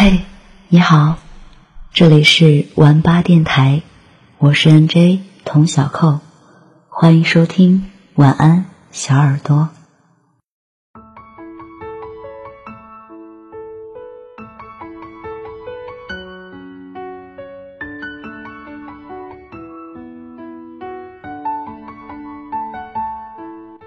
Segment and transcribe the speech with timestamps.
[0.00, 0.20] 嘿，
[0.68, 1.18] 你好，
[1.92, 3.82] 这里是玩吧电台，
[4.38, 6.20] 我是 NJ 童小扣，
[6.88, 9.70] 欢迎收听晚安小耳朵。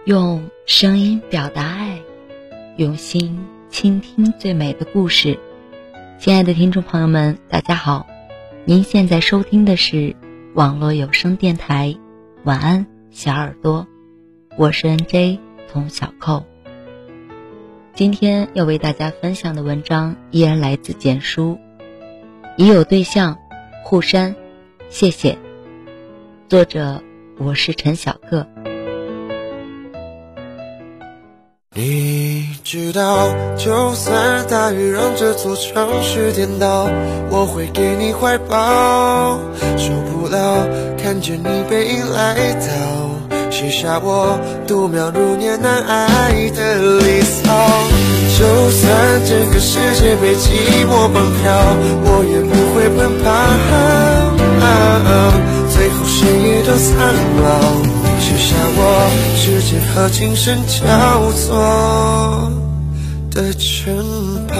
[0.03, 2.01] 用声音表达爱，
[2.75, 5.39] 用心倾听最美的故事。
[6.21, 8.05] 亲爱的听众朋友们，大家好，
[8.63, 10.15] 您现在收听的是
[10.53, 11.97] 网络有声电台
[12.43, 13.87] 《晚安小耳朵》，
[14.55, 16.45] 我是 NJ 童小扣。
[17.95, 21.57] 今天要为大家分享的文章依然来自简书，
[22.55, 23.39] 已有对象，
[23.83, 24.35] 互删，
[24.89, 25.39] 谢谢。
[26.47, 27.01] 作者
[27.39, 28.47] 我是陈小个。
[31.73, 36.89] 你知道，就算大雨让这座城市颠倒，
[37.29, 39.39] 我会给你怀抱。
[39.77, 40.67] 受不了
[41.01, 44.37] 看见你背影来到，写下我
[44.67, 47.53] 度秒如年难挨的离骚。
[48.37, 51.55] 就算整个世界被寂寞绑票，
[52.03, 53.31] 我也不会奔跑。
[55.69, 56.91] 最后谁也都苍
[57.41, 57.90] 老。
[58.21, 62.51] 写下我时间和今生交错
[63.31, 63.95] 的城
[64.47, 64.55] 堡。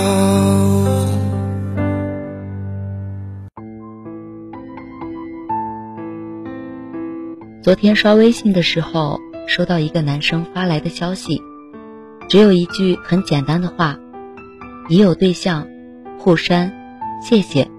[7.61, 11.39] 昨天刷微信的时候，收到一个男生发来的消息，
[12.27, 13.95] 只有一句很简单的话
[14.89, 15.67] ：“已有对象，
[16.17, 16.73] 互删，
[17.21, 17.69] 谢谢。”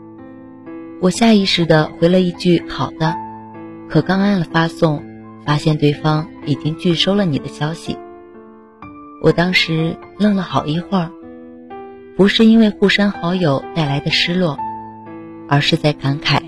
[1.02, 3.16] 我下意识的回了一句“好的”，
[3.90, 5.02] 可刚按了发送。
[5.44, 7.96] 发现对方已经拒收了你的消息，
[9.22, 11.10] 我当时愣了好一会儿，
[12.16, 14.56] 不是因为互删好友带来的失落，
[15.48, 16.40] 而是在感慨，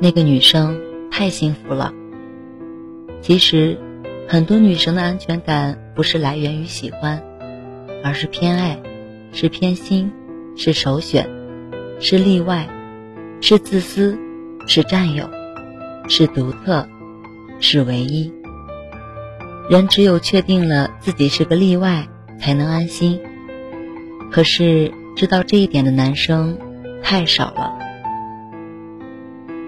[0.00, 1.92] 那个女生太幸福了。
[3.20, 3.78] 其实，
[4.28, 7.22] 很多女生的安全感不是来源于喜欢，
[8.04, 8.78] 而是偏爱，
[9.32, 10.12] 是偏心，
[10.56, 11.28] 是首选，
[11.98, 12.68] 是例外，
[13.40, 14.18] 是自私，
[14.66, 15.28] 是占有，
[16.08, 16.86] 是独特。
[17.60, 18.32] 是唯一。
[19.68, 22.06] 人只有确定了自己是个例外，
[22.38, 23.20] 才能安心。
[24.30, 26.58] 可是知道这一点的男生
[27.02, 27.78] 太少了。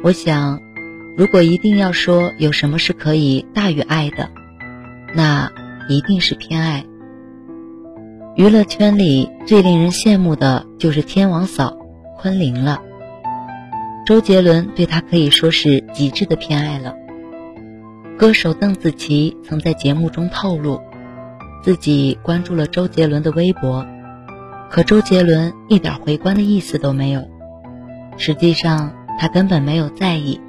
[0.02, 0.60] 我想，
[1.16, 4.30] 如果一定要说有什么是可以大于爱的，
[5.14, 5.50] 那
[5.88, 6.84] 一定是偏爱。
[8.36, 11.76] 娱乐圈里最令人羡慕的就是天王嫂
[12.18, 12.80] 昆凌了。
[14.06, 16.94] 周杰伦对她可以说是极致的偏爱了。
[18.18, 20.80] 歌手邓紫棋曾在节目中透露，
[21.62, 23.86] 自己关注了周杰伦的微博，
[24.68, 27.30] 可周杰伦一点回关的意思都没有。
[28.16, 30.40] 实际上，他根本没有在意。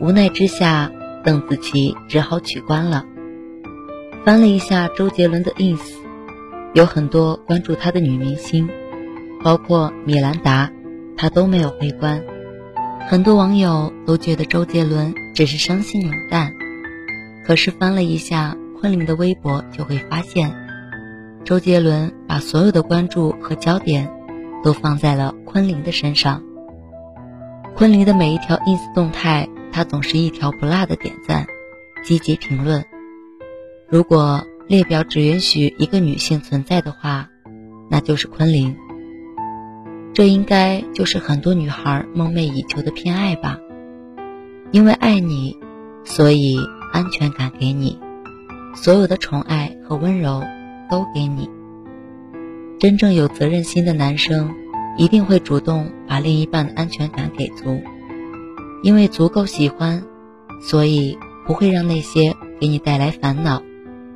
[0.00, 0.90] 无奈之下，
[1.22, 3.04] 邓紫棋只好取关了。
[4.24, 5.78] 翻了一下周杰伦的 ins，
[6.74, 8.68] 有很多关注他的女明星，
[9.44, 10.72] 包括米兰达，
[11.16, 12.24] 他都没有回关。
[13.08, 16.52] 很多网友都觉得周杰伦只是生性冷淡。
[17.48, 20.54] 可是翻了一下昆凌的微博，就会发现，
[21.46, 24.12] 周杰伦把所有的关注和焦点
[24.62, 26.42] 都放在了昆凌的身上。
[27.74, 31.46] 昆凌的每一条 ins 动态，他总是一条不落的点赞，
[32.04, 32.84] 积极评论。
[33.88, 37.30] 如果列表只允许一个女性存在的话，
[37.88, 38.76] 那就是昆凌。
[40.12, 43.56] 这应该就是很多女孩梦寐以求的偏爱吧？
[44.70, 45.56] 因为爱你，
[46.04, 46.58] 所以。
[46.92, 47.98] 安全感给你，
[48.74, 50.42] 所有的宠爱和温柔
[50.90, 51.48] 都给你。
[52.78, 54.50] 真正有责任心的男生，
[54.96, 57.80] 一定会主动把另一半的安全感给足，
[58.82, 60.02] 因为足够喜欢，
[60.60, 63.62] 所以不会让那些给你带来烦恼、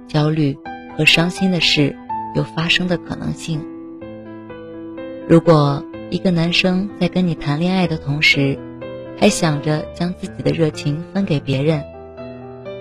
[0.06, 0.56] 焦虑
[0.96, 1.96] 和伤心的事
[2.34, 3.60] 有发生的可能性。
[5.28, 8.58] 如果一个男生在跟你谈恋爱的同时，
[9.18, 11.82] 还想着将自己的热情分给别人，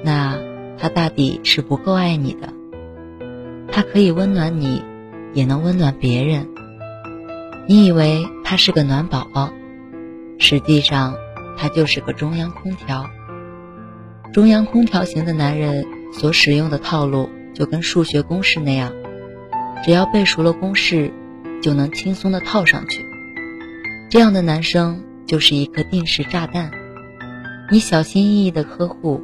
[0.04, 0.38] 那
[0.78, 2.54] 他大抵是不够爱你的。
[3.72, 4.84] 他可以温暖你，
[5.34, 6.48] 也能温暖别人。
[7.68, 9.54] 你以为他是个暖宝宝，
[10.38, 11.16] 实际上
[11.58, 13.10] 他就是个中央空调。
[14.34, 18.92] 中央空调型的男人所使用的套路就跟数学公式那样，
[19.86, 21.14] 只要背熟了公式，
[21.62, 23.06] 就能轻松的套上去。
[24.10, 26.72] 这样的男生就是一颗定时炸弹，
[27.72, 29.24] 你小心翼翼的呵护。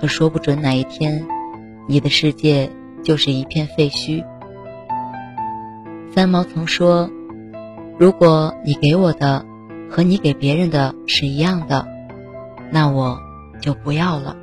[0.00, 1.26] 可说不准哪一天，
[1.88, 2.70] 你的世界
[3.02, 4.24] 就是一片废墟。
[6.14, 7.10] 三毛曾说
[7.98, 9.46] ：“如果你给我的
[9.88, 11.86] 和你给别人的是一样的，
[12.70, 13.18] 那我
[13.60, 14.36] 就不要了。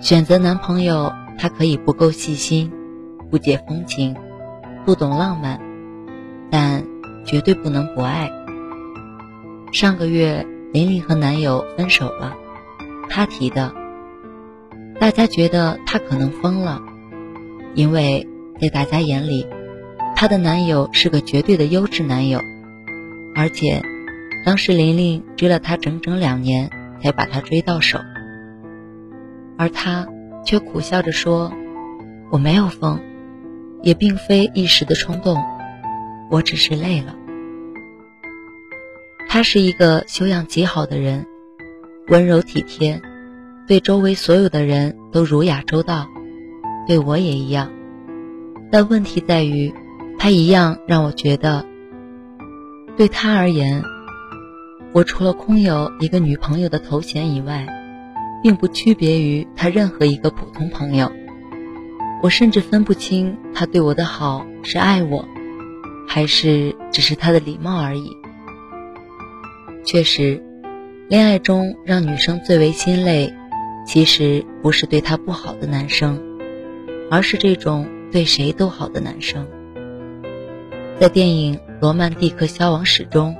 [0.00, 2.72] 选择男朋友，他可以不够细心，
[3.30, 4.16] 不解风情，
[4.84, 5.60] 不懂浪漫，
[6.50, 6.82] 但
[7.24, 8.30] 绝对不能不爱。
[9.72, 12.34] 上个月，玲玲和男友分手了，
[13.08, 13.79] 她提的。
[15.00, 16.80] 大家觉得她可能疯了，
[17.74, 18.28] 因为
[18.60, 19.46] 在大家眼里，
[20.14, 22.40] 她的男友是个绝对的优质男友，
[23.34, 23.82] 而且
[24.44, 26.70] 当时玲玲追了他整整两年
[27.02, 27.98] 才把他追到手。
[29.56, 30.06] 而他
[30.44, 31.50] 却苦笑着说
[32.30, 33.00] ：“我没有疯，
[33.82, 35.42] 也并非一时的冲动，
[36.30, 37.16] 我只是累了。”
[39.28, 41.26] 他是一个修养极好的人，
[42.08, 43.00] 温柔体贴，
[43.70, 46.08] 对周围所有的人都儒雅周到，
[46.88, 47.70] 对我也一样。
[48.68, 49.72] 但问题在于，
[50.18, 51.64] 他一样让我觉得，
[52.96, 53.84] 对他而言，
[54.92, 57.64] 我除了空有一个女朋友的头衔以外。
[58.42, 61.12] 并不区别于他任何一个普通朋友，
[62.22, 65.24] 我甚至分不清他对我的好是爱我，
[66.08, 68.16] 还是只是他的礼貌而已。
[69.84, 70.42] 确实，
[71.08, 73.32] 恋爱中让女生最为心累，
[73.86, 76.22] 其实不是对他不好的男生，
[77.10, 79.46] 而是这种对谁都好的男生。
[80.98, 83.34] 在电影《罗曼蒂克消亡史》中，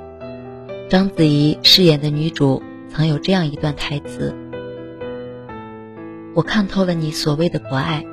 [0.89, 4.35] 章子怡饰演的女主曾有这样一段台词。
[6.33, 8.03] 我看透了你所谓的博爱，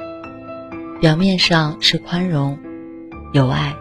[1.01, 2.59] 表面上是宽容、
[3.33, 3.75] 有爱，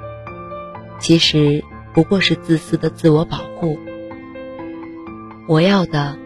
[1.00, 3.78] 其实不过是自私的自我保护。
[5.48, 6.18] 我要的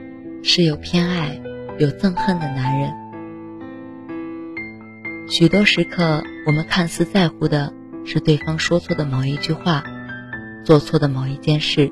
[0.44, 1.41] 是有偏爱、
[1.81, 2.93] 有憎恨的男人。
[5.27, 7.73] 许多时刻，我们看似在乎的
[8.05, 9.83] 是对方说错的某一句话，
[10.63, 11.91] 做错的某一件事，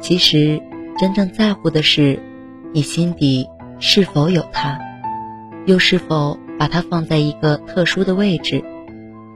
[0.00, 0.60] 其实
[0.98, 2.20] 真正在乎的是
[2.74, 3.48] 你心底
[3.80, 4.78] 是否有他。
[5.64, 8.62] 又是否把他放在一个特殊的位置，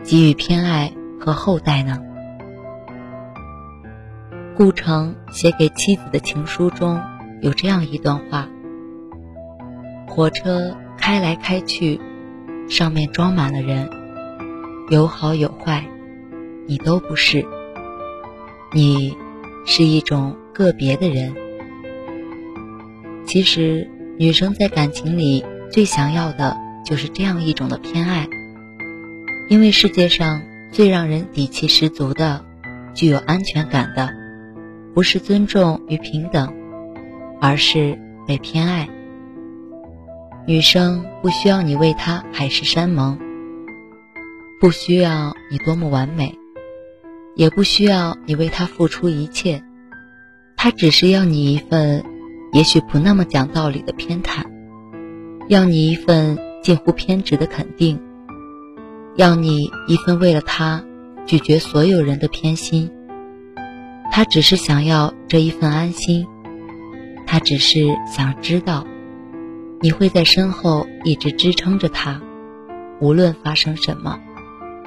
[0.04, 1.98] 给予偏爱和厚待呢？
[4.58, 7.00] 顾城写给妻子的情书中
[7.40, 8.46] 有这样一段话：
[10.08, 12.00] 火车开来开去，
[12.68, 13.88] 上面装满了人，
[14.90, 15.84] 有好有坏，
[16.66, 17.46] 你都不是。
[18.72, 19.16] 你
[19.64, 21.34] 是一种个别的人。
[23.26, 23.88] 其实，
[24.18, 25.44] 女生在感情里。
[25.70, 28.26] 最想要的就是这样一种的偏爱，
[29.50, 30.40] 因为世界上
[30.72, 32.42] 最让人底气十足的、
[32.94, 34.08] 具有安全感的，
[34.94, 36.54] 不是尊重与平等，
[37.38, 38.88] 而是被偏爱。
[40.48, 43.18] 女生不需要你为她海誓山盟，
[44.58, 46.38] 不需要你多么完美，
[47.34, 49.62] 也不需要你为她付出一切，
[50.56, 52.02] 她只是要你一份，
[52.54, 54.42] 也许不那么讲道理的偏袒。
[55.48, 58.00] 要你一份近乎偏执的肯定，
[59.16, 60.82] 要你一份为了他
[61.26, 62.90] 拒绝所有人的偏心。
[64.10, 66.26] 他只是想要这一份安心，
[67.26, 68.86] 他只是想知道
[69.80, 72.20] 你会在身后一直支撑着他，
[73.00, 74.18] 无论发生什么，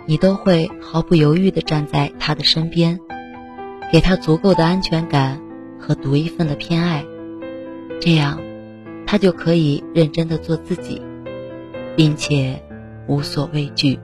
[0.06, 3.00] 你都会毫不犹豫地站在他的身边，
[3.92, 5.42] 给他足够的安全感
[5.80, 7.06] 和独一份的偏爱，
[8.00, 8.40] 这样。
[9.08, 11.02] 他就可以认真的做自己，
[11.98, 12.62] 并且
[13.08, 14.00] 无所畏惧。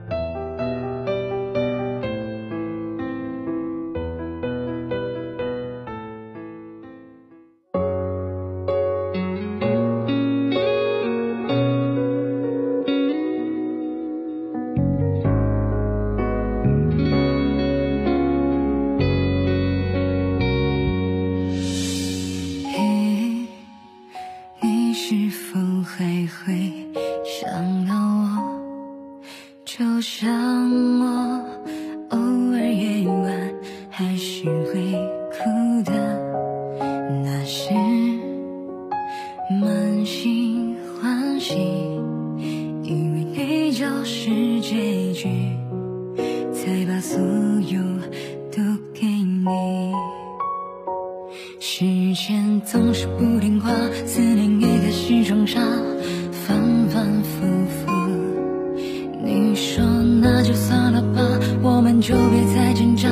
[62.58, 63.08] 就别再挣扎，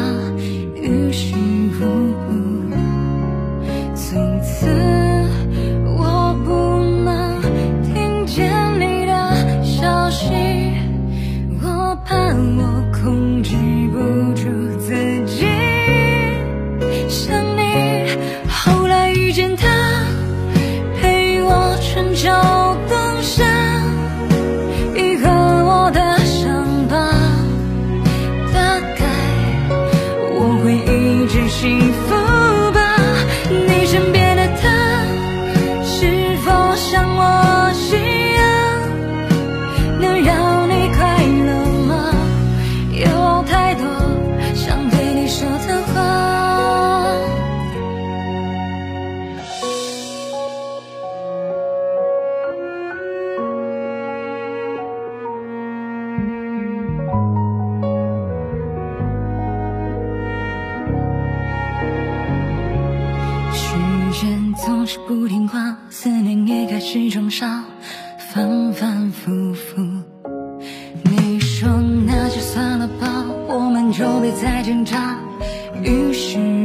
[0.74, 1.36] 于事
[1.80, 2.45] 无补。
[74.84, 75.18] 扎
[75.82, 76.55] 于是。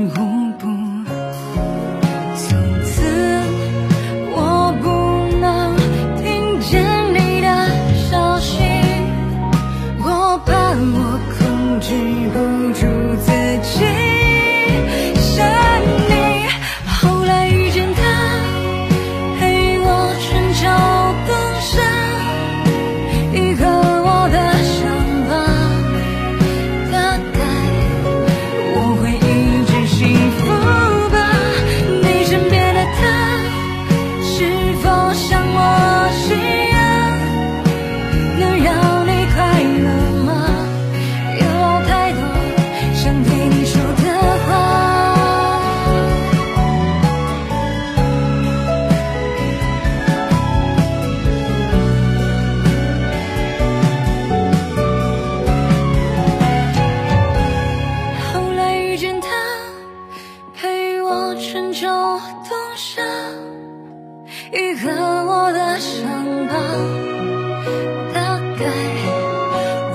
[68.62, 68.68] 该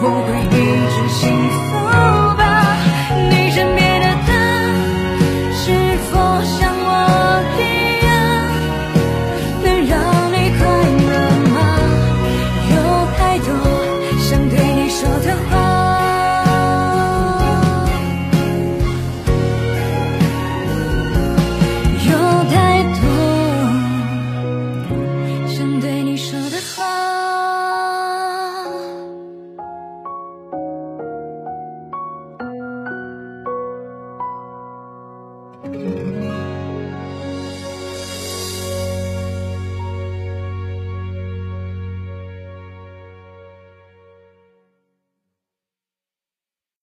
[0.01, 0.59] 我会一
[0.93, 2.06] 直幸福。